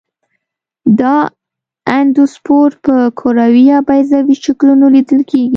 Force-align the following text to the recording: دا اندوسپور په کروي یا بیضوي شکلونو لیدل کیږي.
دا 0.99 1.15
اندوسپور 1.99 2.69
په 2.85 2.95
کروي 3.19 3.63
یا 3.71 3.79
بیضوي 3.87 4.35
شکلونو 4.45 4.85
لیدل 4.95 5.21
کیږي. 5.29 5.49